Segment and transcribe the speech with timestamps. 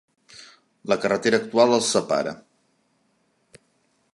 [0.93, 2.33] La carretera actual els separa.